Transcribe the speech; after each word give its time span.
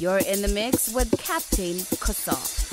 You're 0.00 0.16
in 0.16 0.40
the 0.40 0.48
mix 0.48 0.88
with 0.94 1.10
Captain 1.18 1.76
Kosa. 2.00 2.32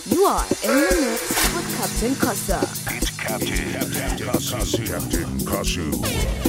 You 0.09 0.23
are 0.23 0.45
in 0.63 0.79
the 0.79 1.01
mix 1.01 1.55
with 1.55 1.77
Captain 1.77 2.13
Kosa. 2.15 2.63
It's 2.95 3.09
Captain, 3.17 3.73
Captain 3.73 4.27
Kasu. 4.29 4.87
Captain 4.87 5.37
Kasu. 5.39 6.46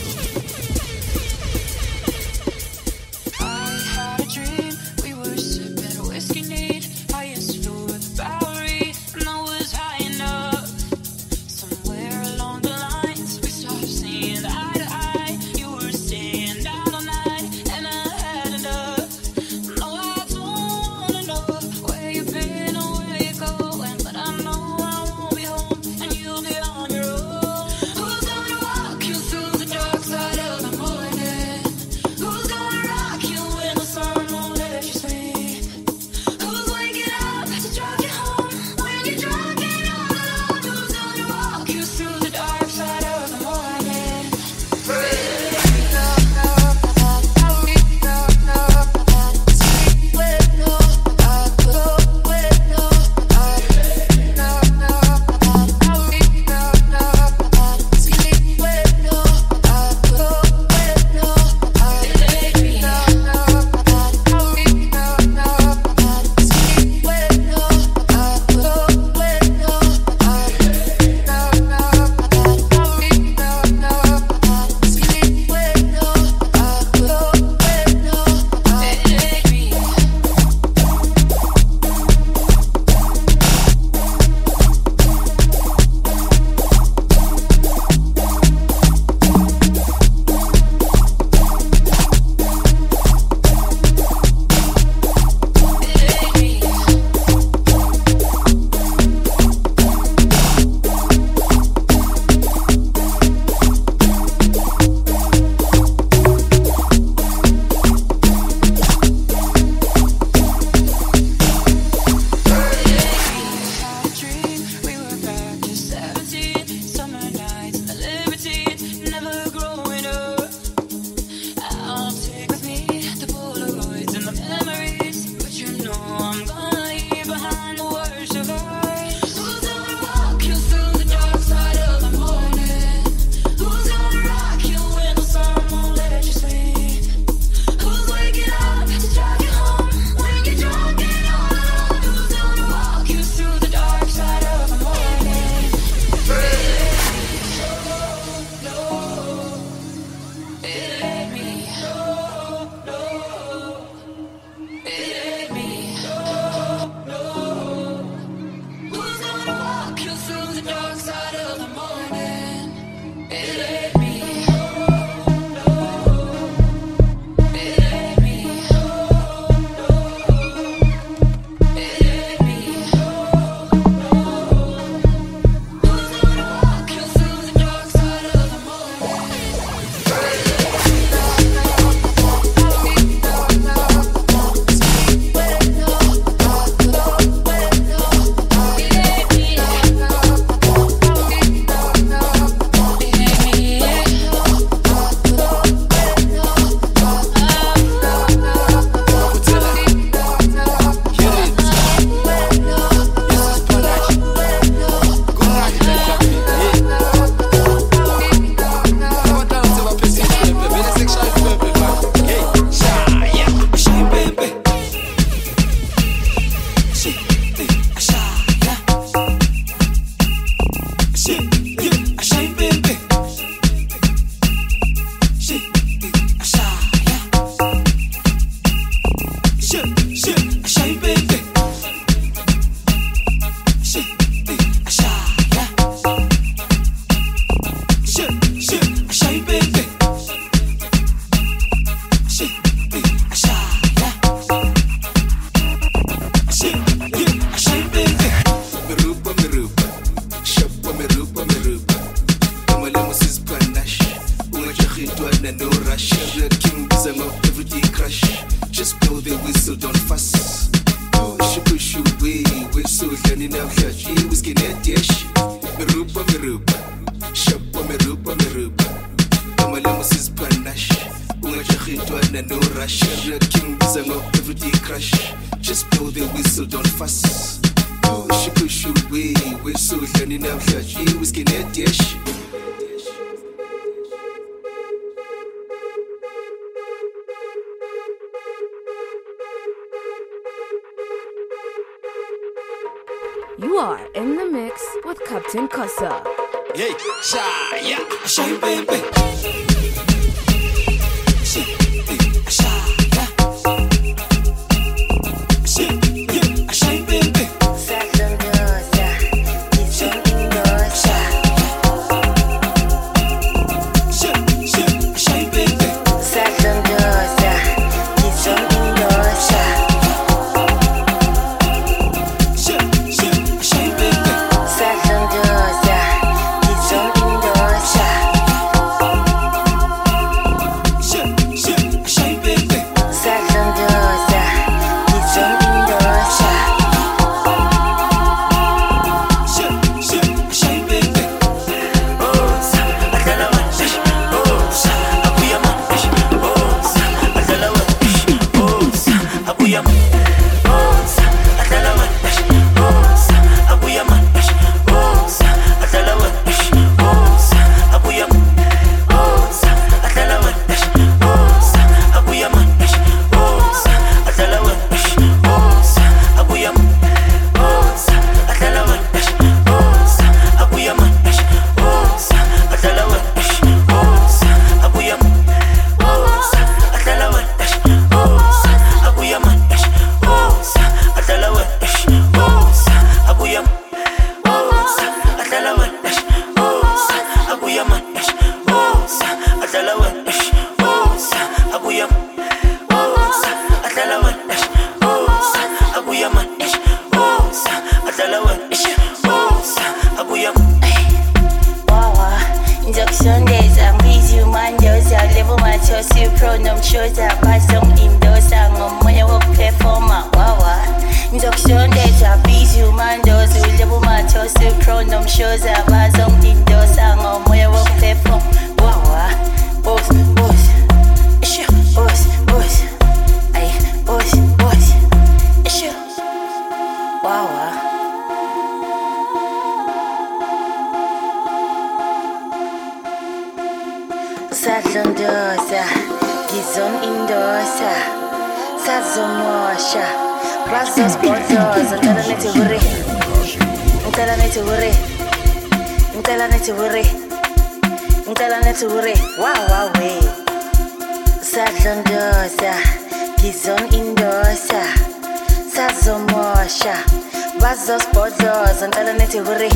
nithi 459.38 459.50
hore. 459.50 459.70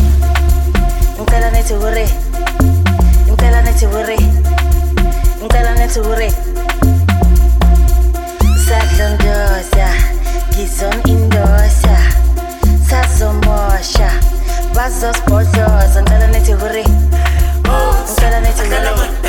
Ngicela 1.19 1.51
nithi 1.51 1.75
hore. 1.75 2.07
Ngicela 3.29 3.63
nithi 3.63 3.87
hore. 3.87 4.17
Ngicela 5.41 5.75
nithi 5.75 6.01
hore. 6.01 6.33
Indosa 11.05 11.97
sazomosha 12.89 14.11
bazosibhodloza 14.75 16.03
ngicela 16.03 16.27
nithi 16.27 16.53
hore. 16.53 16.85
Ngicela 16.85 18.41
nithi 18.41 18.63
hore. 18.69 19.22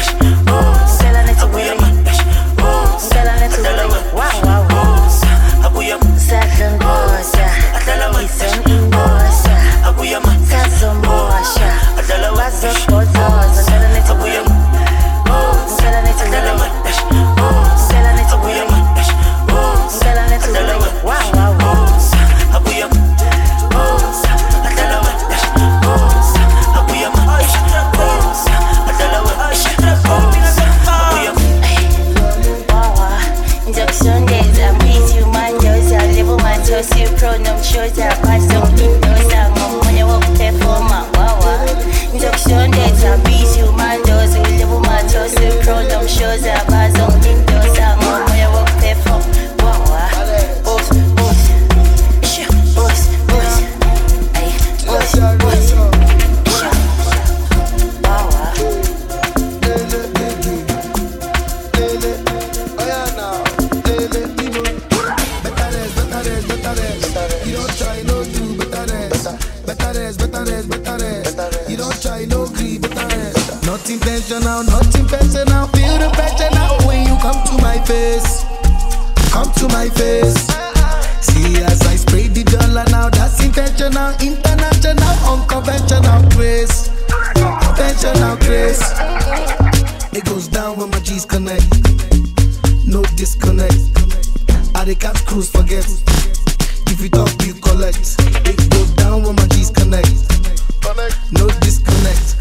no 101.32 101.48
disconnect. 101.60 102.38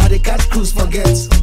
I 0.00 0.08
they 0.08 0.18
catch 0.18 0.48
crews 0.50 0.72
forgets. 0.72 1.41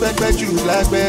Pẹ́pẹ́pẹ́ 0.00 0.30
jù 0.38 0.48
lágbẹ́rì 0.68 1.03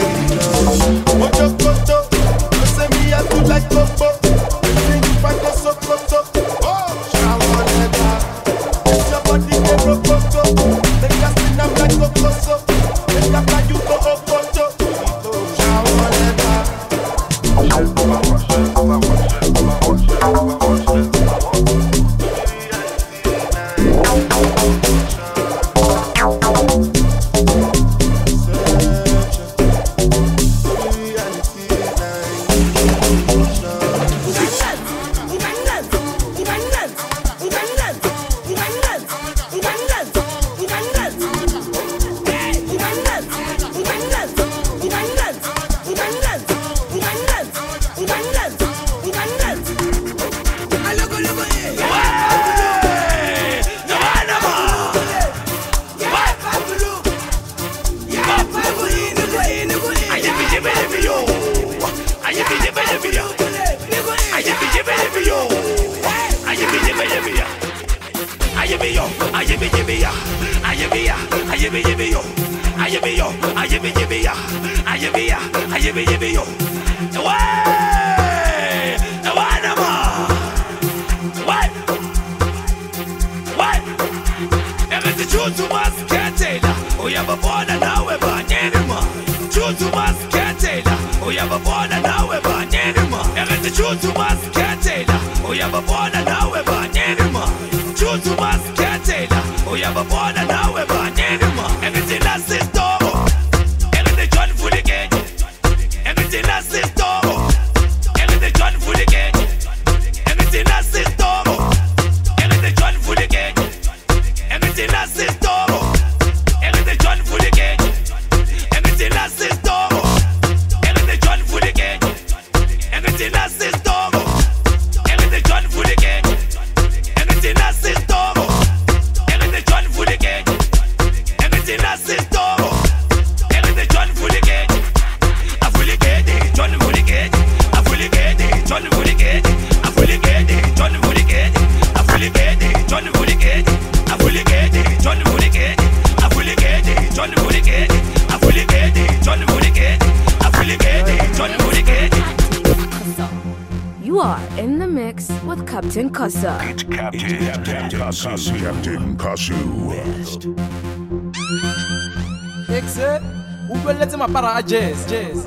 mapara 164.27 164.55
a 164.55 164.61
jazz, 164.61 165.05
jazz, 165.05 165.44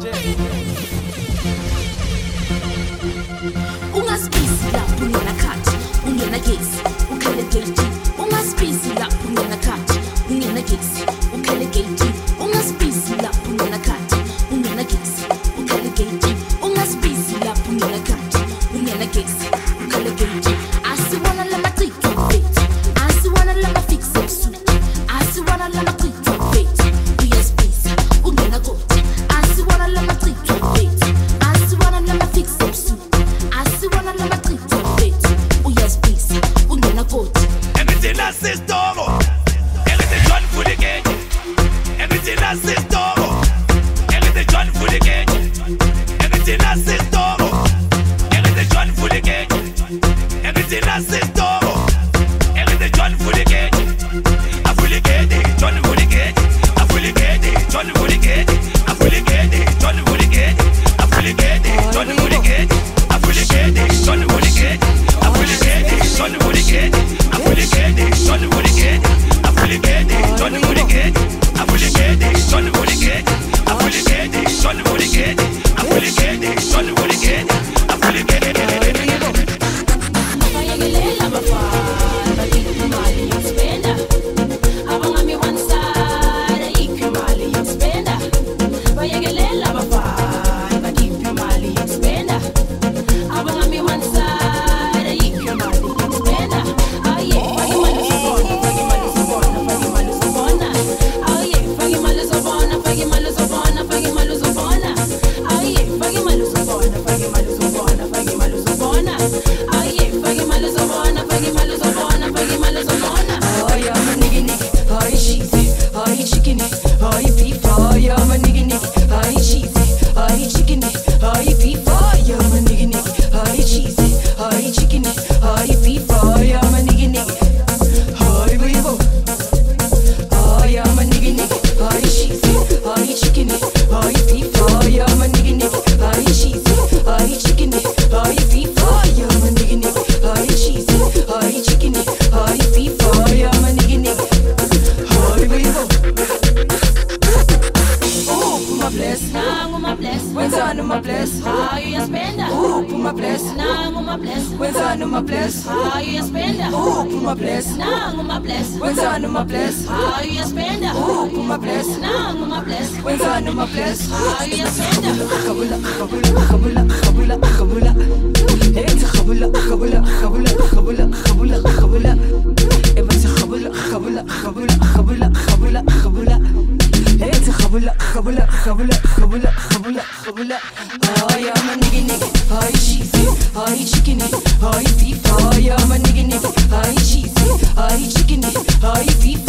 Habula, 177.68 177.94
habula, 177.98 178.46
habula, 178.64 178.94
habula, 179.18 179.50
habula, 179.52 180.02
habula. 180.24 180.58
Hi, 181.04 181.50
I'm 181.52 181.68
a 181.68 181.74
nigga, 181.76 182.00
nigga. 182.08 182.28
Hi, 182.48 182.72
she's 182.78 183.12
it. 183.12 183.50
Hi, 183.54 183.76
chicken 183.84 184.22
it. 184.22 184.32
Hi, 184.62 184.84
beef. 184.96 185.20
Hi, 185.26 185.76
I'm 185.76 185.92
a 185.92 185.96
nigga, 185.96 186.24
nigga. 186.30 186.50
Hi, 186.70 186.94
she's 187.02 187.36
it. 187.36 187.68
Hi, 187.76 188.08
chicken 188.08 188.44
it. 188.44 188.56
Hi, 188.80 189.04
beef. 189.22 189.47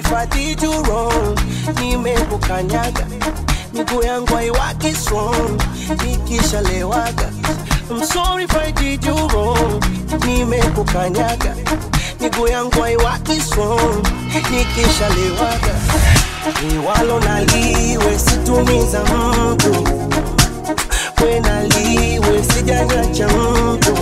If 0.00 0.12
I 0.12 0.26
did 0.26 0.62
you 0.62 0.72
wrong 0.82 1.38
nimekukanyaga 1.80 3.06
miguu 3.74 4.02
yangu 4.02 4.34
haiwaki 4.34 4.94
strong 4.94 5.60
nikishalewaga. 6.04 7.30
I'm 7.90 8.02
sorry 8.04 8.44
if 8.44 8.56
I 8.56 8.70
did 8.72 9.04
you 9.04 9.14
wrong 9.28 9.82
nimekukanyaga 10.26 11.54
miguu 12.20 12.48
yangu 12.48 12.80
haiwaki 12.82 13.40
strong 13.40 14.06
nikishalewaga. 14.50 15.74
Liwalo 16.70 17.20
naliwe 17.20 18.18
situmiza 18.18 19.00
mtu 19.04 19.84
wenaliwe 21.24 22.42
sijanyacha 22.54 23.28
mtu 23.28 23.94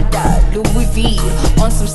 Prada, 0.00 0.40
Louis 0.54 0.86
V 0.94 1.20
On 1.60 1.70
some 1.70 1.86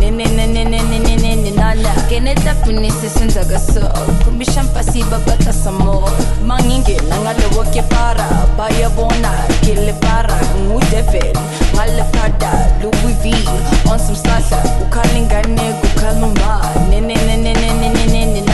ne 0.00 0.10
ne 0.10 0.24
ne 0.24 0.46
ne 0.46 0.64
ne 0.64 0.64
ne 0.64 0.82
ne 0.82 0.98
ne 0.98 1.16
nene 1.16 1.42
nenala 1.42 1.94
Kene 2.08 2.34
takunise 2.34 3.08
senza 3.08 3.44
kaso 3.44 3.80
Kumbisha 4.24 4.62
mpasi 4.62 5.02
babata 5.02 5.52
samo 5.52 6.08
Mangingena 6.46 7.16
ngalowo 7.20 7.64
ke 7.72 7.82
para 7.82 8.26
Baya 8.56 8.88
bona 8.90 9.30
kile 9.60 9.92
para 10.00 10.34
Ngu 10.58 10.80
devil, 10.90 11.32
ngale 11.74 12.04
Prada, 12.12 12.50
Louis 12.82 13.14
V 13.22 13.32
On 13.90 13.98
some 13.98 14.16
slasa, 14.16 14.58
ne 16.90 17.00
ne 17.00 17.14
ne 17.14 17.36
ne 17.36 17.52
ne 17.52 17.72
ne 17.72 17.88
ne 17.88 18.06
ne 18.06 18.40
ne 18.40 18.47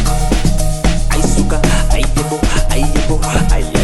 Aisuka, 1.11 1.61
aidebo, 1.93 2.41
aidebo, 2.71 3.21
aidebo 3.55 3.80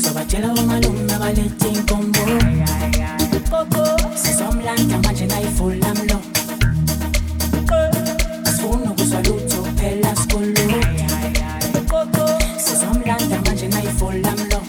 ngizobatshela 0.00 0.48
omalume 0.60 1.12
abaletha 1.16 1.68
inkombo 1.68 2.24
sizomlanda 4.22 4.96
manje 5.04 5.26
nayivula 5.26 5.94
mlo 5.94 6.18
asifuni 8.48 8.86
ukuzwa 8.92 9.20
lutho 9.22 9.60
phela 9.78 10.16
sikulu 10.16 10.66
sizomlanda 12.64 13.36
manje 13.44 13.68
nayivula 13.68 14.30
mlo 14.40 14.60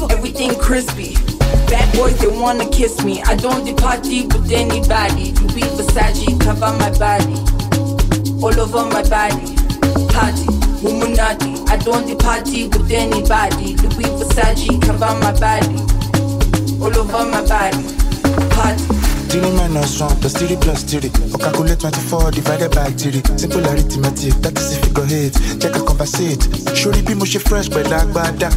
Everything 0.00 0.54
crispy. 0.54 1.14
Bad 1.68 1.94
boys, 1.94 2.18
they 2.18 2.26
wanna 2.26 2.68
kiss 2.70 3.04
me. 3.04 3.22
I 3.22 3.36
don't 3.36 3.64
do 3.64 3.74
party 3.74 4.26
with 4.26 4.50
anybody. 4.50 5.32
Louis 5.32 5.68
Versace, 5.76 6.40
cover 6.40 6.72
my 6.78 6.90
body. 6.98 7.36
All 8.42 8.58
over 8.58 8.86
my 8.88 9.02
body. 9.08 9.54
Party, 10.08 10.46
Illuminati. 10.80 11.62
I 11.70 11.76
don't 11.76 12.06
do 12.06 12.16
party 12.16 12.68
with 12.68 12.90
anybody. 12.90 13.76
Louis 13.76 14.10
Versace, 14.18 14.80
cover 14.80 15.14
my 15.20 15.32
body. 15.38 15.76
All 16.80 16.96
over 16.98 17.26
my 17.30 17.46
body. 17.46 17.84
Party. 18.54 19.01
Three 19.32 19.50
minus 19.52 19.98
one 19.98 20.14
plus 20.20 20.34
three 20.36 20.56
plus 20.56 20.82
three. 20.84 21.08
Or 21.32 21.38
calculate 21.38 21.80
24 21.80 22.32
divided 22.32 22.70
by 22.72 22.90
three. 22.92 23.22
Simple 23.40 23.64
arithmetic, 23.66 24.34
that 24.44 24.58
is 24.58 24.76
if 24.76 24.84
you 24.84 24.92
go 24.92 25.04
hit. 25.04 25.32
Check 25.58 25.74
a 25.74 25.80
conversate. 25.80 26.44
Surely 26.76 27.00
be 27.00 27.14
mushy 27.14 27.38
fresh, 27.38 27.70
but 27.70 27.88
like 27.88 28.08
bada. 28.12 28.52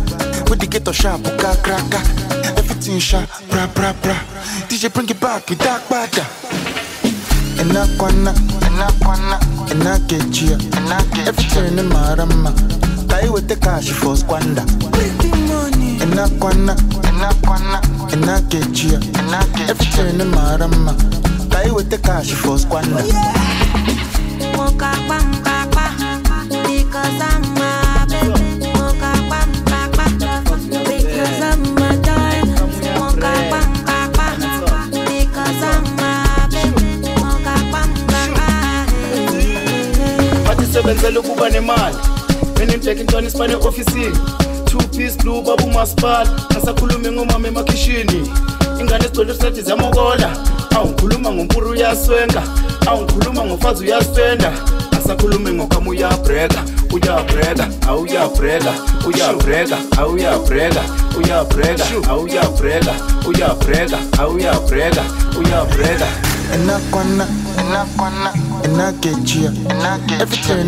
With 0.50 0.60
the 0.60 0.68
ghetto 0.68 0.92
sharp, 0.92 1.24
uka 1.24 1.56
kraka. 1.64 2.04
Everything 2.60 3.00
sharp, 3.00 3.30
bra 3.50 3.68
bra 3.68 3.94
bra. 4.04 4.20
DJ 4.68 4.94
bring 4.94 5.08
it 5.08 5.18
back 5.22 5.50
with 5.50 5.60
that 5.60 5.80
bada. 5.88 6.28
Enakwana, 7.56 8.36
enakwana, 8.68 9.40
enakechia, 9.72 10.60
everything 11.26 11.80
in 11.80 11.88
marama. 11.88 12.52
Tai 13.08 13.30
with 13.30 13.48
the 13.48 13.56
cash 13.56 13.92
for 13.92 14.18
squander. 14.18 14.66
Enakwana, 16.04 16.04
enakwana, 16.04 16.76
ina 17.16 17.34
kwana. 17.34 17.82
Ina 18.14 18.42
kechi 18.42 18.94
ya 18.94 19.00
ina 19.00 19.44
kechi 19.44 19.72
everything 19.72 20.18
ni 20.18 20.24
mara 20.24 20.68
mma 20.68 20.94
ka 21.50 21.60
i 21.66 21.72
weta 21.72 21.98
cash 21.98 22.34
for 22.34 22.60
squanna 22.60 23.02
nwoke 24.54 24.86
akpa 24.86 25.20
mkpa 25.20 25.62
akpa 25.62 25.92
because 26.68 27.22
I'm 27.22 27.58
a 27.58 28.06
baby. 28.10 28.66
Nwoke 28.66 29.06
akpa 29.06 29.46
mkpa 29.48 29.76
because 30.88 31.42
I'm 31.42 31.78
a 31.78 31.98
darling 31.98 32.56
nwoke 32.96 33.28
akpa 33.28 33.60
mkpa 33.68 34.28
because 35.08 35.64
I'm 35.64 36.00
a 36.00 36.48
baby. 36.52 36.84
Nwoke 37.02 37.50
akpa 37.50 37.88
mkpa 37.88 38.24
akpa 38.24 38.48
bathi 40.48 40.66
sebenze 40.74 41.12
lokuba 41.12 41.50
nemali 41.50 41.96
benimdleka 42.60 43.02
intwana 43.02 43.28
isibane 43.28 43.56
ofisini 43.56 44.18
piece 44.98 45.16
blue 45.18 45.42
baba 45.42 45.64
umasipala. 45.64 46.30
Ngasakhulumi 46.52 47.12
ngomama 47.12 47.48
emakhishini. 47.48 48.32
Ingane 48.80 49.06
esigcwele 49.06 49.32
usethi 49.32 49.62
ziyamokola 49.62 50.30
awungikhuluma 50.76 51.32
ngompuru 51.32 51.70
uyaswenga. 51.72 52.44
Awungikhuluma 52.88 53.46
ngofazi 53.46 53.84
uyaswenda. 53.86 54.52
Asakhulumi 54.98 55.52
ngokama 55.54 55.90
uyabreka 55.90 56.64
uyabreka 56.94 57.68
awuyabreka 57.88 58.74
uyabreka 59.08 59.78
awuyabreka 59.98 60.82
uyabreka 61.18 61.86
awuyabreka 62.10 62.94
uyabreka 63.28 63.98
awuyabreka 64.20 65.02
uyabreka 65.40 66.06
Enakwana, 66.54 67.28
enakwana, 67.60 68.34
enakechia, 68.64 69.52
everything 70.22 70.60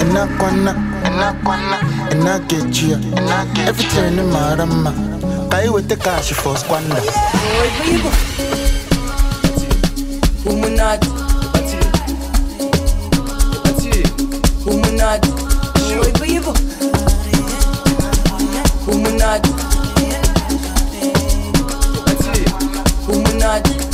and 0.00 0.16
I 0.16 0.24
wanna, 0.40 0.72
and 1.04 1.20
I 1.20 1.30
wanna, 1.44 1.78
and 2.10 2.28
I 2.28 2.38
get 2.46 2.80
you. 2.82 2.94
Every 3.68 3.84
turn 3.84 4.18
in 4.18 4.30
my 4.30 4.54
rama, 4.56 4.92
I 5.52 5.68
with 5.68 5.88
the 5.88 5.96
cash 5.96 6.32
for 6.32 6.56
squander. 6.56 6.94
Boy, 6.94 7.70
people, 7.84 8.10
Umunad, 10.50 11.00
Umunad, 14.70 15.20
Boy, 15.90 16.12
people, 16.24 16.54
Umunad, 18.88 19.42
Umunad. 23.06 23.89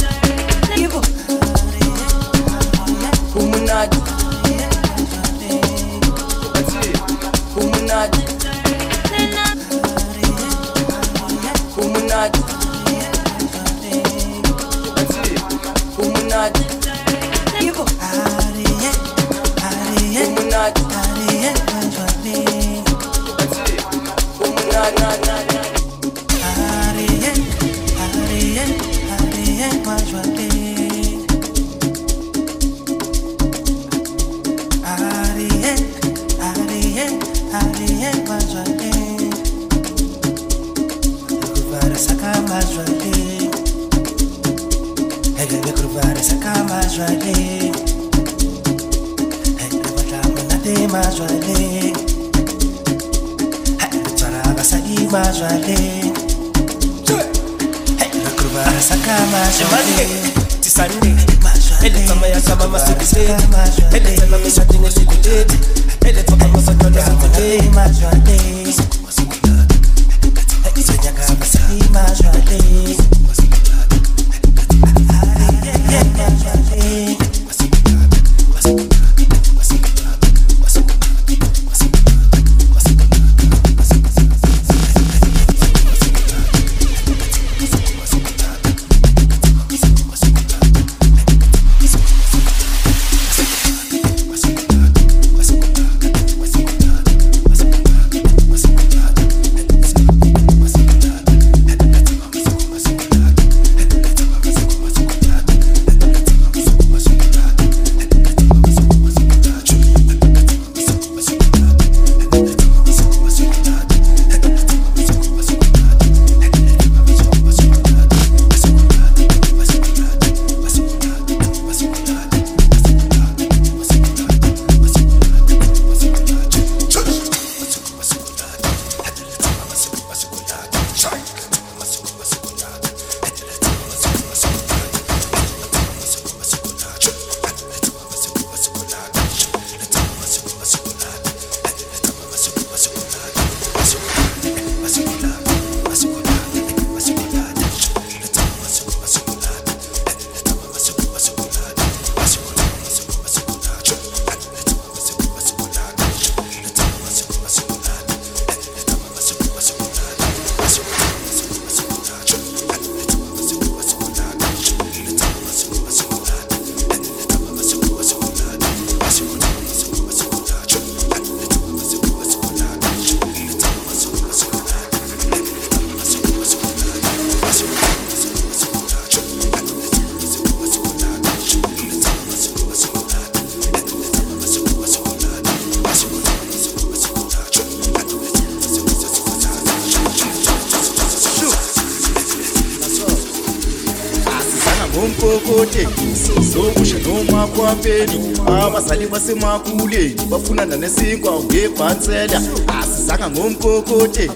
Basemakuleni 199.27 200.15
bafunana 200.31 200.77
nesinkwa 200.77 201.45
ngebhansela. 201.45 202.43
Asizanga 202.81 203.31
ngompokote 203.31 204.31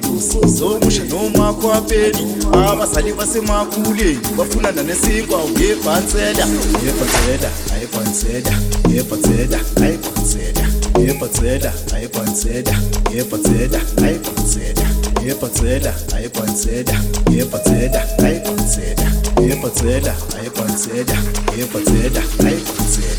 zokusha 0.47 1.05
noma 1.05 1.55
kwapeni 1.55 2.35
abazali 2.53 3.13
basemakuleni 3.13 4.19
bafunana 4.37 4.83
nesinkwa 4.83 5.39
ngebhansela. 5.51 6.47
Yebhansela 6.85 7.51
ayibhansela 7.75 8.53
yebhansela 8.95 9.61
ayibhansela 9.83 10.65
yebhansela 10.99 11.73
ayibhansela 11.95 12.75
yebhansela 13.15 13.81
ayibhansela 14.03 14.85
yebhansela 15.27 15.93
ayibhansela 16.15 16.95
yebhansela 17.31 18.03
ayibhansela 18.25 19.07
yebhansela 19.41 20.15
ayibhansela 20.41 21.17
yebhansela 21.59 22.23
ayibhansela 22.45 23.10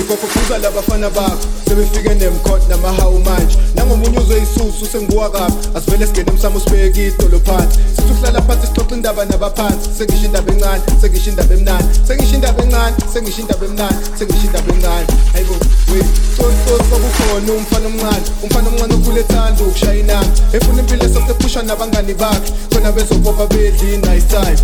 ikophuza 0.00 0.58
labafana 0.58 1.10
bakho 1.10 1.38
sebefike 1.68 2.14
nemkhot 2.14 2.68
namahawu 2.68 3.18
manje 3.18 3.56
nangomunye 3.74 4.18
uzwe 4.18 4.42
isusu 4.42 4.86
senguwa 4.92 5.30
kabi 5.30 5.54
asivele 5.74 6.06
singene 6.06 6.30
emsamo 6.30 6.60
sibeke 6.60 7.06
idolo 7.06 7.40
phansi 7.40 7.78
sithi 7.96 8.12
uhlala 8.12 8.42
phansi 8.42 8.66
sixoxa 8.66 8.94
indaba 8.94 9.24
nabaphansi 9.24 9.88
sengisho 9.98 10.26
indaba 10.26 10.52
encane 10.52 10.82
sengisho 11.00 11.30
indaba 11.30 11.54
emnani 11.54 11.88
sengisho 12.06 12.34
indaba 12.34 12.62
encane 12.62 12.96
sengisho 13.12 13.40
indaba 13.40 13.66
emnani 13.66 13.96
sengisho 14.18 14.46
indaba 14.46 14.72
encane 14.74 15.06
hayibo 15.32 15.54
we 15.92 16.00
sososi 16.36 16.88
kwakukhona 16.90 17.52
umfana 17.52 17.86
omncane 17.86 18.26
umfana 18.42 18.68
omncane 18.68 18.94
okhule 18.94 19.20
ethanda 19.20 19.64
ukushaya 19.64 20.00
inanga 20.00 20.30
efuna 20.52 20.80
impilo 20.80 21.04
esosephusha 21.04 21.62
nabangani 21.62 22.14
bakhe 22.14 22.52
khona 22.72 22.92
bezopopa 22.92 23.46
bedli 23.46 23.96
nice 23.96 24.26
time. 24.28 24.58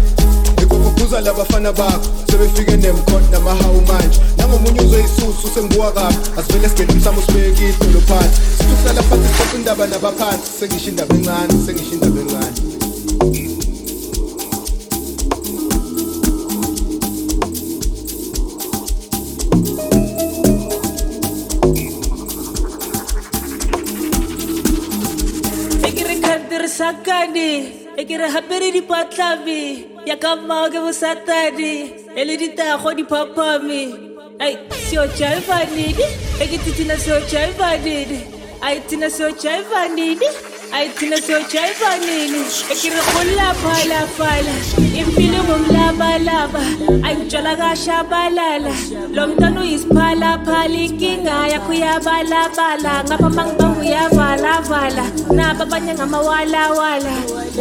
Ikuphuza 1.05 1.21
labafana 1.21 1.73
bakho 1.73 2.09
sebefike 2.31 2.77
nemkhot 2.77 3.31
namahawu 3.33 3.81
manje. 3.81 4.21
Nangomunye 4.37 4.81
uzwe 4.81 5.05
isusu 5.05 5.49
senguwa 5.55 5.93
kabi 5.93 6.17
asivele 6.39 6.69
singene 6.69 6.93
emsamo 6.93 7.23
sibeke 7.23 7.69
idolo 7.69 8.01
phansi. 8.01 8.41
Sithi 8.59 8.73
ukuhlala 8.73 9.03
phansi 9.03 9.29
sixoxa 9.29 9.57
indaba 9.57 9.87
nabaphansi 9.87 10.51
sengisho 10.59 10.91
indaba 10.91 11.15
encane 11.15 11.67
sengisho 11.67 11.95
indaba 11.95 12.21
encane. 12.21 12.61
E 25.87 25.93
ke 25.93 26.05
re 26.09 26.17
khantirisakane 26.21 27.49
e 27.97 28.05
yakamage 30.07 30.79
busatani 30.81 31.73
eliritaho 32.17 32.93
nipapami 32.93 33.95
ai 34.39 34.59
sio 34.89 35.07
chaivanini 35.19 36.05
egitina 36.41 36.97
sio 36.99 37.21
chaivanini 37.21 38.21
aitina 38.61 39.11
sio 39.11 39.31
chaivanini 39.33 40.29
aitina 40.73 41.17
sio 41.17 41.41
chaivanini 41.53 42.41
ekirikulaphalafala 42.73 44.55
imfilimu 45.01 45.59
mlabalaba. 45.59 46.63
Aintswalakashabalala 47.07 48.75
lo 49.15 49.27
mntwana 49.27 49.61
uyisiphalaphala 49.61 50.79
inkinga 50.87 51.49
yakho 51.53 51.71
uyabalabala 51.73 53.05
ngapha 53.05 53.31
mangibangu 53.31 53.81
uyavalavala 53.81 55.05
nabo 55.37 55.63
abanye 55.63 55.95
ngamawalawala 55.95 57.15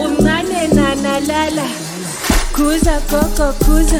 umncane 0.03 0.67
nanalala 0.75 1.65
Kuza 2.53 2.99
coco 3.09 3.53
kuza, 3.65 3.99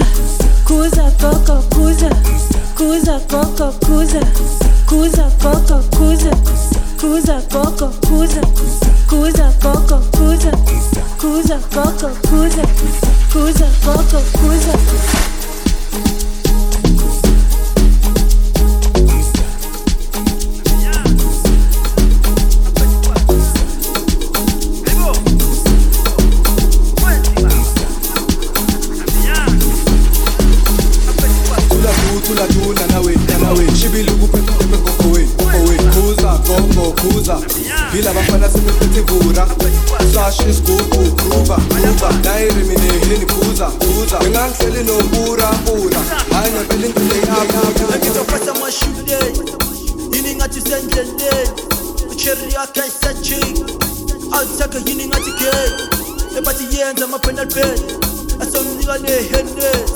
kuza 0.66 1.12
coco 1.20 1.64
kuza, 1.76 2.10
kuza 2.78 3.20
coco 3.30 3.72
kuza, 3.86 4.20
kuza 4.88 5.30
coco 5.42 5.84
kuza, 5.98 6.32
kuza 7.00 7.42
coco 7.52 7.88
kuza, 8.08 8.42
kuza 9.10 9.52
coco 9.62 9.98
kuza, 10.12 10.52
kuza 11.20 11.58
coco 11.74 12.10
kuza, 12.30 12.64
kuza 13.32 13.68
coco 13.86 14.20
kuza. 14.38 14.74
bila 37.94 38.14
bafana 38.14 38.50
simifitivura 38.50 39.48
sashisiguguguva 40.14 41.60
nayiriminehile 42.24 43.18
nikhuza 43.18 43.66
khuza 43.66 44.20
ngingahleli 44.20 44.84
nobura 44.84 45.52
bura 45.66 46.00
hayi 46.32 46.52
ngempela 46.52 46.86
intulo 46.88 47.16
i-apapakitofasa 47.16 48.54
mashude 48.54 49.18
yini 50.14 50.36
ngathi 50.36 50.62
sendleleni? 50.62 51.50
Ucheri 52.12 52.54
yakhe 52.54 52.82
ayisajik 52.82 53.58
awuthaka 54.32 54.78
yini 54.90 55.06
ngathi 55.08 55.32
gate 55.32 55.84
ebathi 56.38 56.78
yenza 56.78 57.06
ama-penal 57.06 57.46
bed 57.46 57.82
asomnika 58.42 58.98
nehendes 58.98 59.92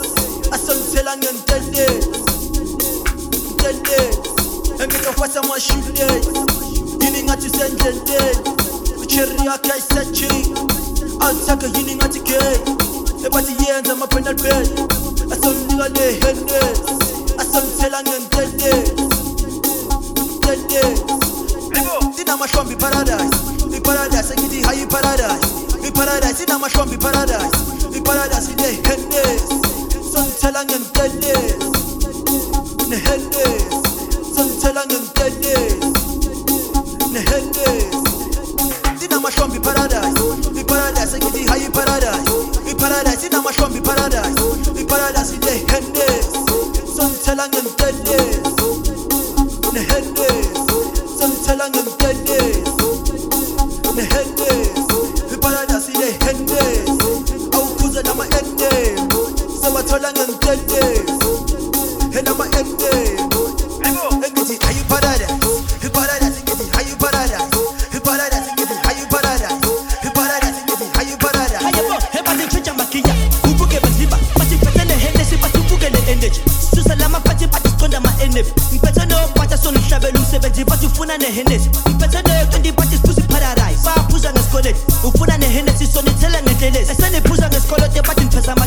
asomthela 0.52 1.18
ngentelesi 1.18 2.10
ntelesi 3.54 4.20
engitofasa 4.84 5.42
mashudes 5.44 6.28
icherry 9.04 9.46
yakhe 9.46 9.72
ayisajiki 9.72 10.54
awuthakhe 11.20 11.68
yini 11.78 11.96
ngathi 11.96 12.20
gay 12.20 12.56
ebathi 13.26 13.54
yenza 13.64 13.92
ama-penal 13.94 14.36
bed 14.36 14.68
asomnika 15.32 15.90
nehenes 15.90 16.80
asongithela 17.42 18.04
ngentelezi 18.04 18.92
ntelezi 20.36 21.04
sinamahlombe 22.16 22.74
iparadise 22.74 23.38
iparadise 23.78 24.34
engithi 24.34 24.62
hayi 24.62 24.82
iparadise 24.82 25.48
iparadise 25.88 26.44
inamahlombe 26.44 26.96
iparadise 26.96 27.58
iparadise 27.98 28.58
inehenes 37.18 37.48
songithela 37.48 37.48
ngentelezi 37.48 37.96
nehenes 38.18 38.46
songithela 38.46 38.96
ngentelezi 38.96 38.96
nehenes 38.96 38.98
sinamahlombe 39.00 39.58
iparadise 39.58 40.22
iparadise 40.62 41.16
engithi 41.18 41.48
hayi 41.48 41.66
iparadise 41.66 42.32
iparadise 42.72 43.28
inamahlombe 43.28 43.78
iparadise 43.78 44.42
iparadise 44.82 45.36
inehenes 45.36 46.26
songithela 46.96 47.48
ngentelezi 47.48 47.87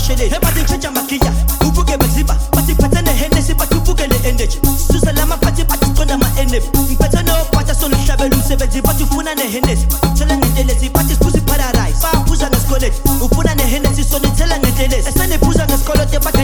bathi 0.01 0.12
ngipheza 0.12 0.30
amasheleni 0.30 0.34
ebazitshintsha 0.34 0.90
magiya 0.90 1.32
ubuke 1.66 1.96
benziba 1.96 2.36
basiphethe 2.53 3.03
nehenesi 3.03 3.55
bathi 3.55 3.74
ubukele 3.74 4.16
energy. 4.24 4.59
Susa 4.92 5.12
lamaphathi 5.12 5.64
bathi 5.64 5.84
siqonda 5.86 6.14
ama-enep 6.14 6.64
ngiphethe 6.76 7.22
nophatha 7.22 7.74
sonihlabela 7.74 8.36
umsebenzi 8.36 8.80
bathi 8.80 9.05
ufuna 9.05 9.34
nehenesi 9.34 9.86
thela 10.16 10.36
ngentelezi 10.36 10.88
bathi 10.90 11.14
siphuza 11.14 11.38
iparadise 11.38 12.01
bayaphuza 12.03 12.48
ngesikoleti 12.51 13.01
ufuna 13.20 13.55
nehenesi 13.55 14.05
sonithela 14.05 14.59
ngentelezi 14.59 15.09
eseniphuza 15.09 15.66
ngesikolote 15.66 16.18
bathi 16.18 16.39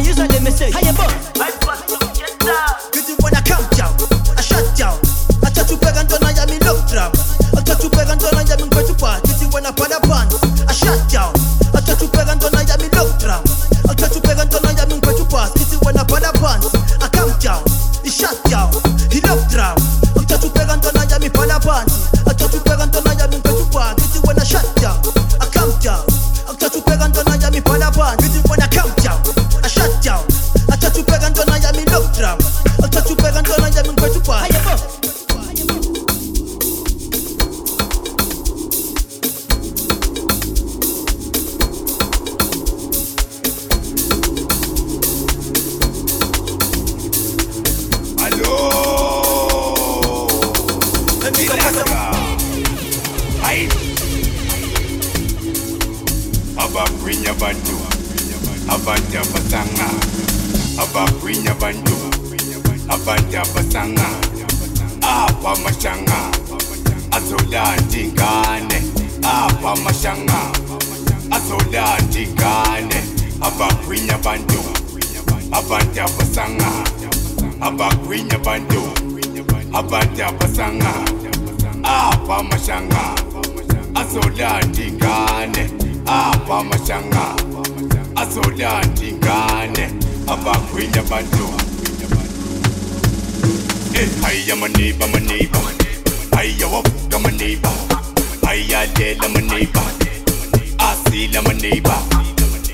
neighbor. 101.70 101.98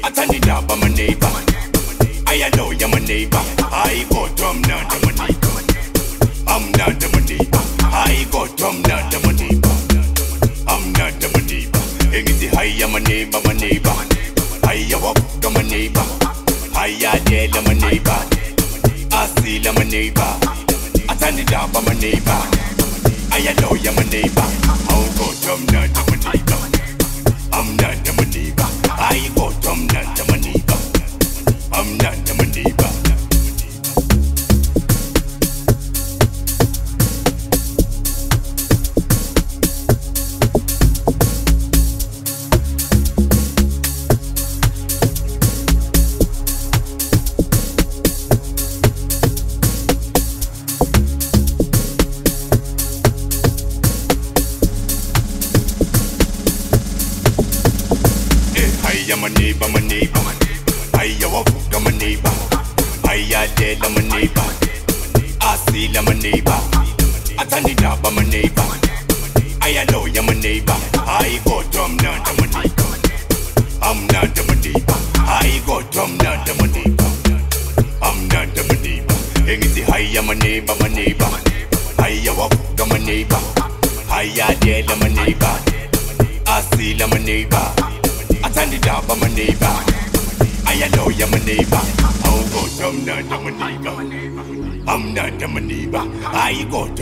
I 0.05 0.11
turn 0.11 0.28
the 0.28 0.38
job, 0.45 0.70
I'm 0.70 0.82
a 0.82 0.88
neighbor. 0.88 1.32
I 2.26 2.51
know 2.57 2.72
you're 2.72 2.88
my 2.88 2.99
neighbor. 2.99 3.43
I 3.72 4.05
go 4.11 4.28
drum 4.36 4.61
down 4.62 4.84
to 4.90 4.97
my 5.07 5.12
neighbor. 5.20 5.55
I'm 6.53 6.64
not 6.78 6.95
the 7.01 7.09
neighbor. 7.30 7.62
I 7.88 8.26
go 8.32 8.47
drum 8.57 8.82
down 8.82 9.05
to 9.11 9.18
my 9.24 9.32
neighbor. 9.32 9.74
I'm 10.68 10.93
not 10.99 11.12
the 11.20 11.28
neighbor. 11.49 11.82
Anything 12.12 12.53
high, 12.53 12.72
I'm 12.84 12.95
a 12.95 13.01
neighbor, 13.01 13.40
my 13.45 13.55
neighbor. 13.55 13.97
I 14.68 14.76
walk 15.01 15.20
to 15.40 15.49
my 15.51 15.62
neighbor. 15.62 16.05
I 16.76 16.86
yell, 17.01 17.57
I'm 17.57 17.68
a 17.70 17.74
neighbor. 17.74 18.20
I 19.12 19.26
see, 19.40 19.62
I'm 19.68 19.76
a 19.76 19.84
neighbor. 19.84 20.32
I 21.09 21.14
turn 21.16 21.36
the 21.36 21.45
job, 21.49 21.70
I'm 21.76 21.88
a 21.88 21.95
neighbor. 21.95 22.40
I 23.32 23.55
know 23.61 23.74
you're 23.74 23.95
my 23.95 24.05
neighbor. 24.12 24.49
I'll 24.93 25.09
go 25.16 25.32
drum 25.43 25.64
down 25.66 25.88
to 25.88 26.01
my 26.01 26.05
neighbor. 26.07 26.12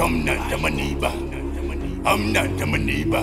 Amna 0.00 0.32
Damaniba, 0.48 1.10
Amna 2.06 2.42
Damaniba. 2.58 3.20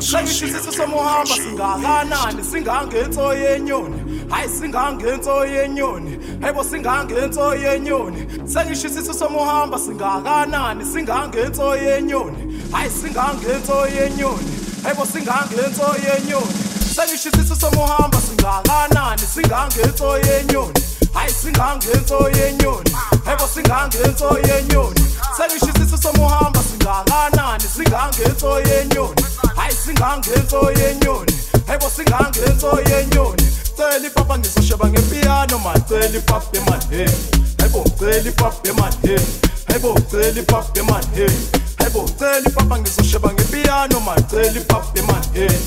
Sangishisisa 0.00 0.72
somuhamba 0.72 1.26
singakanani 1.36 2.44
singangentso 2.44 3.34
yenyoni. 3.34 4.20
Hayi 4.30 4.48
singangentso 4.48 5.46
yenyoni. 5.46 6.18
Hayibo 6.40 6.64
singangentso 6.64 7.54
yenyoni. 7.54 8.26
Sangishisisa 8.44 9.14
somuhamba 9.14 9.78
singakanani 9.78 10.84
singangentso 10.84 11.76
yenyoni. 11.76 12.60
Hayi 12.72 12.90
singangentso 12.90 13.86
yenyoni. 13.86 14.52
Hayibo 14.82 15.06
singangentso 15.06 15.86
yenyoni. 16.06 16.63
Sengishisiso 16.94 17.54
somuhamba 17.56 18.18
singakanani 18.20 19.22
singangenso 19.34 20.18
yenyoni. 20.18 20.80
Hayi 21.12 21.32
singangenso 21.32 22.28
yenyoni. 22.36 22.90
Hayibo 23.24 23.46
singangenso 23.54 24.38
yenyoni. 24.48 25.00
Sengishisiso 25.36 25.96
somuhamba 25.96 26.60
singakanani 26.62 27.64
singangenso 27.76 28.60
yenyoni. 28.60 29.22
Hayi 29.56 29.74
singangenso 29.84 30.70
yenyoni. 30.78 31.32
Hayibo 31.66 31.90
singangenso 31.96 32.80
yenyoni. 32.90 33.42
Cela 33.76 34.06
ipapa 34.06 34.38
ngizosheba 34.38 34.88
ngepiyano 34.88 35.58
man. 35.58 35.82
Cela 35.88 36.06
ipapa 36.18 36.56
emanheni 36.58 37.12
hayibo 37.58 37.84
cela 37.98 38.28
ipapa 38.28 38.68
emanheni 38.68 39.26
hayibo 39.68 39.94
cela 40.10 40.40
ipapa 40.40 40.78
emanheni 40.80 41.48
hayibo 41.78 42.08
cela 42.18 42.38
ipapa 42.48 42.78
ngizosheba 42.78 43.32
ngepiyano 43.32 44.00
man. 44.00 44.24
Cela 44.30 44.60
ipapa 44.60 44.98
emanheni 44.98 45.58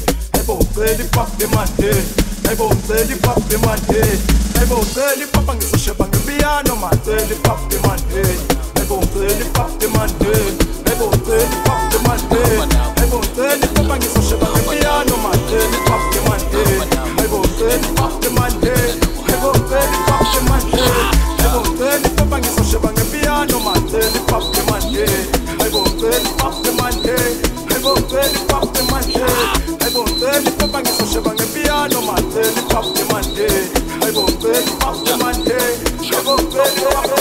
ngizosheba 5.55 6.07
ngepiyano 6.07 6.75
man 6.75 6.91
cela 7.05 7.33
ipapa 7.35 7.75
emanheni 7.75 8.43
hayibo 8.75 8.99
cela 9.13 9.43
ipapa 9.45 9.85
emanheni 9.85 10.63
hayibo 10.85 11.09
cela 11.25 11.53
ipapa 11.55 11.95
emanheni 11.97 12.75
hayibo 12.95 13.19
ipapa 13.65 13.97
ngizosheba 13.97 14.47
ngepiyano 14.47 15.17
man 15.23 15.39
cela 15.49 15.75
ipapa 15.77 16.15
emanheni 16.19 16.95
hayibo 17.17 17.39
cela 17.57 17.87
ipapa 17.89 18.25
emanheni 18.27 19.01
hayibo 19.27 19.51
cela 19.69 19.95
ipapa 19.99 20.37
emanheni 20.39 21.03
hayibo 21.37 21.61
ipapa 22.07 22.39
ngizosheba 22.39 22.89
ngepiyano 22.91 23.59
man 23.59 23.81
cela 23.91 24.17
ipapa 24.19 24.57
emanheni 24.61 25.27
hayibo 25.59 25.81
cela 25.99 26.29
ipapa 26.29 26.67
emanheni 26.69 27.35
hayibo 27.69 27.93
cela 27.99 27.99
ipapa 27.99 27.99
emanheni 27.99 27.99
hayibo 27.99 28.01
cela 28.09 28.31
ipapa 28.41 28.79
ngizosheba 28.79 29.56
cela 32.37 32.49
ipapa 32.49 32.99
emanheni 33.01 33.69
hayibo 33.99 34.23
cela 34.41 34.59
ipapa 34.59 35.09
emanheni 35.13 35.51
hayibo 36.09 36.33
cela 36.51 36.67
ipapa 36.67 37.01
emanheni 37.01 37.16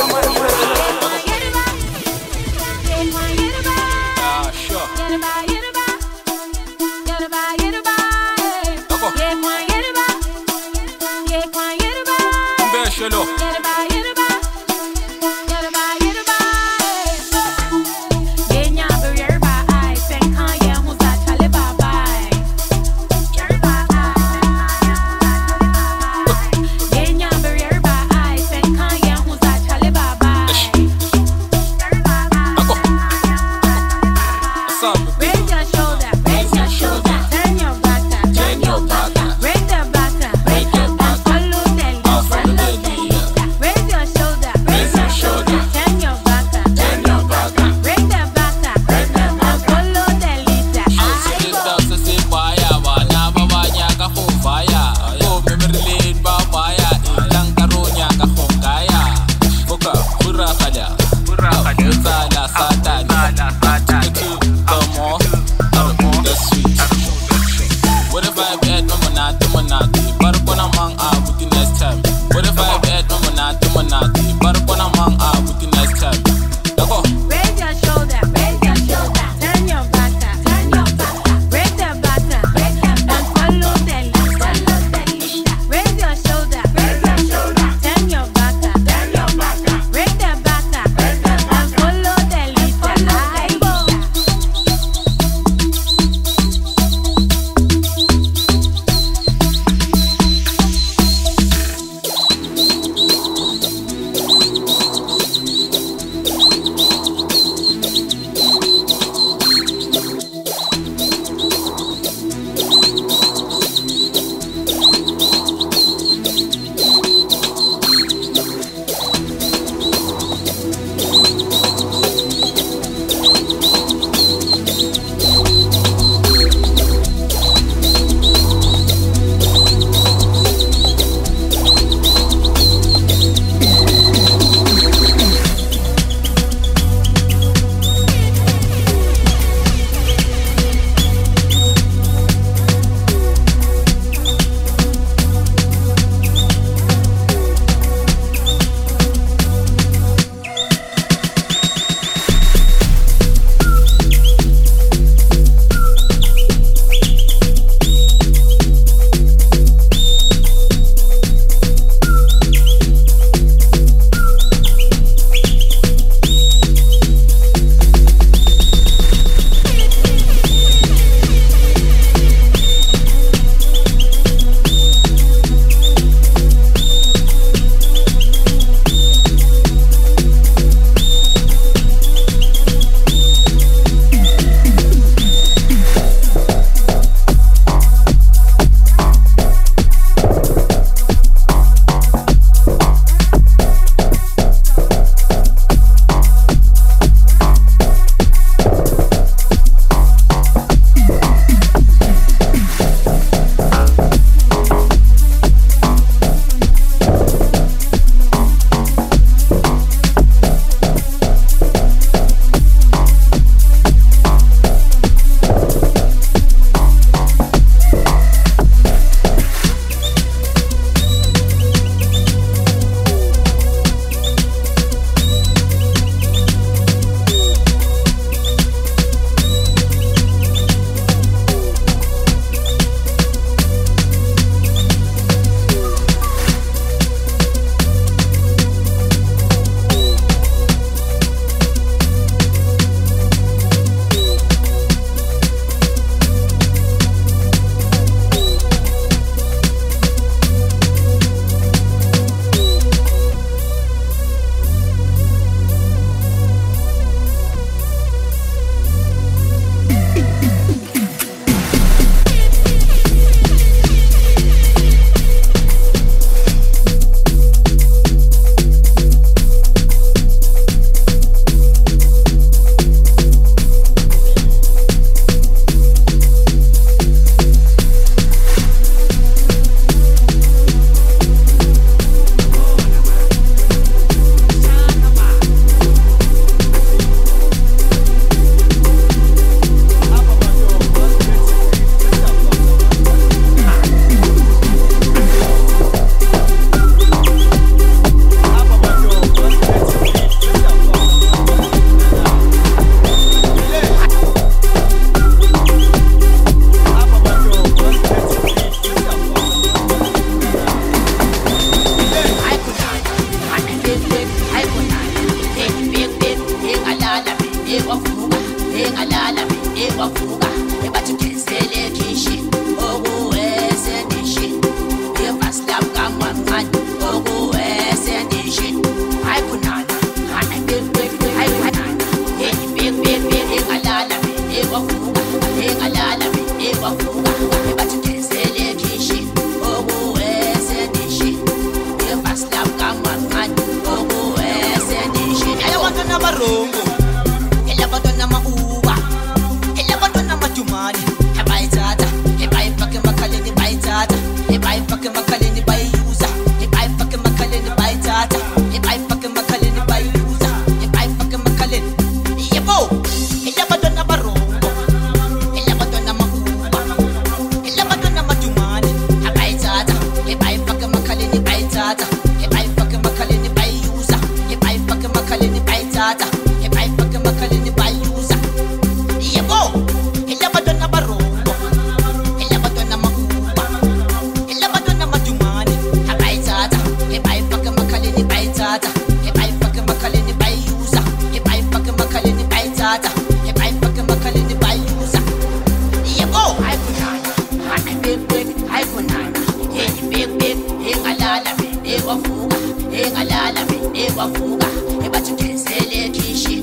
wavuka 402.07 402.57
engalala 403.03 403.61
mine 403.71 404.05
wavuka 404.19 404.69
ebathugezele 405.07 406.01
khishi 406.15 406.57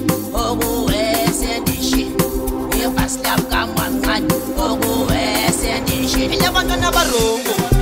okuwesendishi 0.43 2.03
evasi 2.83 3.19
lamkamwanqani 3.25 4.33
okuwesendishi 4.67 6.21
elabantwana 6.35 6.89
barongo 6.95 7.72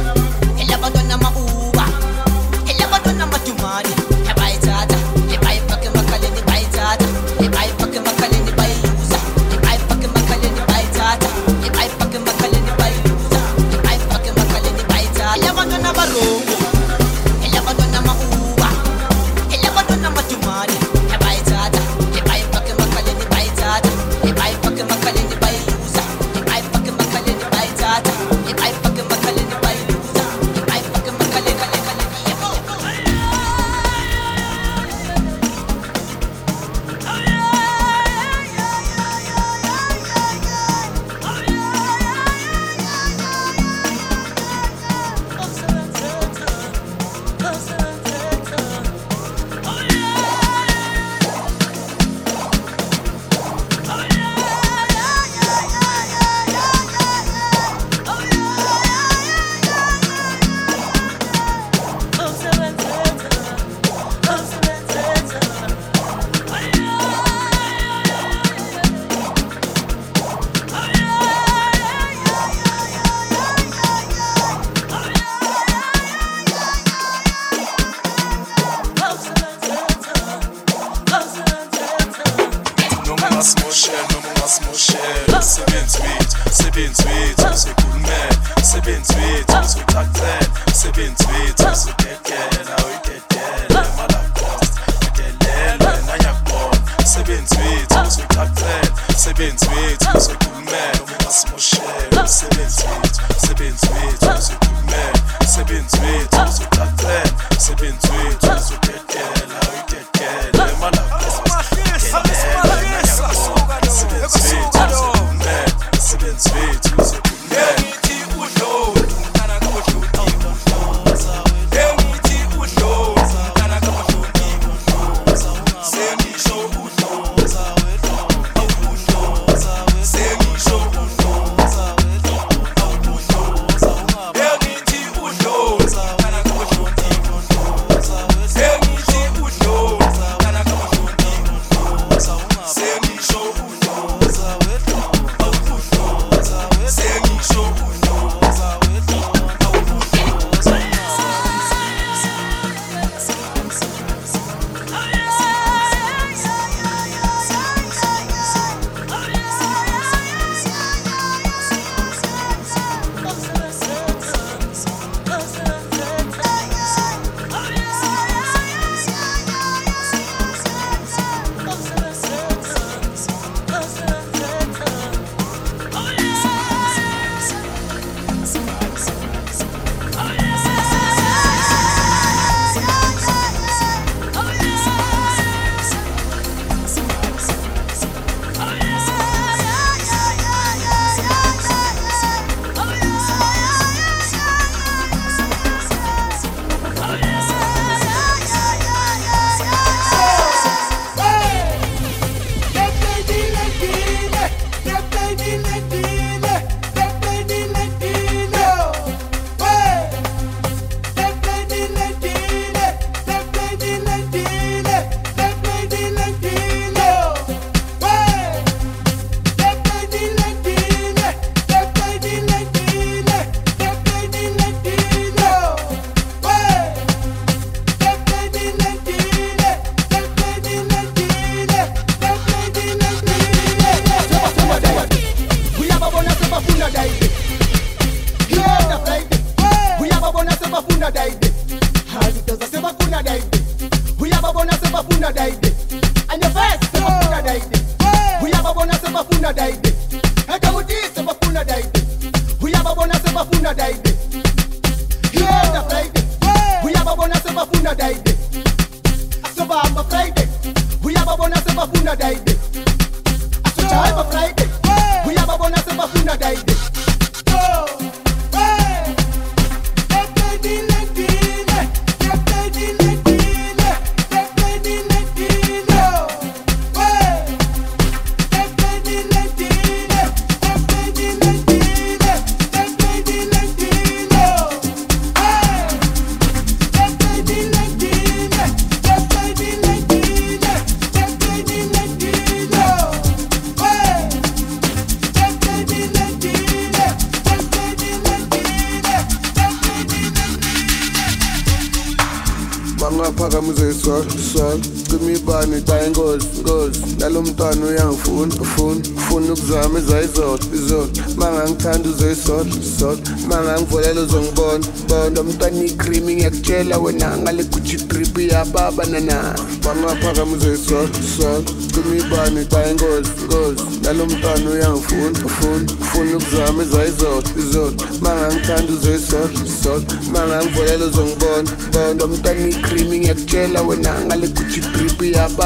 Rasmus 101.42 101.71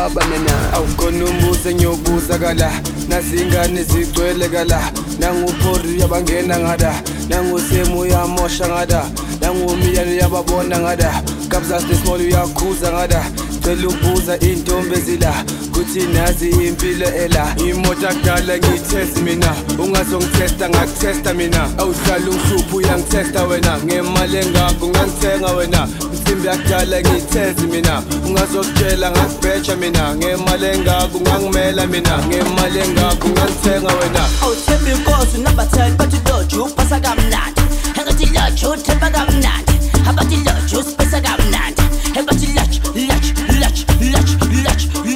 baba 0.10 0.26
mina 0.28 0.74
awukhona 0.74 1.26
umbuzo 1.26 1.70
engiyobuza 1.70 2.38
kala. 2.40 2.72
Nazingane 3.10 3.84
zigcwele 3.84 4.50
kala. 4.50 4.92
Nanguphori 5.20 6.00
yabangena 6.00 6.60
ngada. 6.60 6.94
Nangusemu 7.30 8.00
uyamosha 8.00 8.68
ngada. 8.68 9.06
Nangumiyan 9.42 10.10
uyababona 10.10 10.80
ngada. 10.80 11.24
Kabzas 11.50 11.88
the 11.88 11.96
small 11.96 12.22
uyakhuza 12.22 12.92
ngada. 12.92 13.26
ngicela 13.66 13.88
ubuza 13.88 14.38
iy'ntombi 14.38 14.96
ezila 14.96 15.34
kuthi 15.74 16.08
nazi 16.14 16.50
impilo 16.50 17.08
ela. 17.08 17.56
Imoto 17.58 18.08
akudala 18.10 18.58
ngiyithesti 18.58 19.22
mina 19.22 19.56
ungazongithesta 19.80 20.70
ngakuthesta 20.70 21.34
mina. 21.34 21.70
Awuhlala 21.78 22.30
umhluphi 22.30 22.76
uyangithesta 22.76 23.44
wena. 23.44 23.78
Ngemali 23.86 24.38
engakho 24.38 24.88
ngangithenga 24.88 25.52
wena. 25.58 25.88
Imsimbi 26.14 26.48
yakudala 26.48 27.02
ngiyithezi 27.02 27.68
mina 27.68 28.04
ungazokutshela 28.26 29.12
ngakubheja 29.12 29.76
mina. 29.76 30.16
Ngemali 30.16 30.66
engakho 30.66 31.20
ngangimela 31.20 31.88
mina. 31.88 32.18
Ngemali 32.28 32.80
engakho 32.80 33.30
ngangithenga 33.30 33.94
wena. 34.00 34.24
Awuthembi 34.42 34.92
inkosi 34.92 35.38
number 35.38 35.68
ten 35.72 35.98
bathi 35.98 36.18
loju 36.30 36.64
upasa 36.64 37.00
kamnandi 37.00 37.62
engathi 37.98 38.26
loju 38.26 38.70
uthemba 38.72 39.10
kamnandi 39.10 39.74
abathi 40.10 40.36
loju 40.36 40.80
usipesa 40.80 41.22
kamnandi 41.22 41.82
ebathi 42.20 42.48
loju 42.48 42.80
loju 42.96 43.55
lech, 43.76 43.88
lech, 44.00 44.82
lech, 45.06 45.15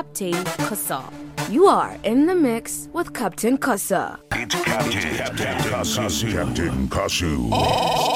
Captain 0.00 0.44
Kasa. 0.66 1.04
You 1.50 1.66
are 1.66 1.94
in 2.04 2.24
the 2.24 2.34
mix 2.34 2.88
with 2.94 3.12
Captain 3.12 3.58
Kasa. 3.58 4.18
It's 4.32 4.54
Captain, 4.54 5.14
Captain 5.14 5.58
Kashu. 5.58 6.32
Captain 6.32 6.88
Kashu. 6.88 8.09